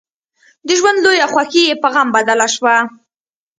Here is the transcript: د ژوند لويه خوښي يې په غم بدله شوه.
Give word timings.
د 0.67 0.69
ژوند 0.79 0.97
لويه 1.03 1.27
خوښي 1.31 1.63
يې 1.69 1.75
په 1.81 1.87
غم 1.93 2.07
بدله 2.15 2.47
شوه. 2.55 2.75